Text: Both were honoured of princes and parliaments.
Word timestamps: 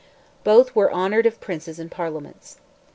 Both 0.43 0.75
were 0.75 0.91
honoured 0.91 1.27
of 1.27 1.39
princes 1.39 1.77
and 1.77 1.91
parliaments. 1.91 2.57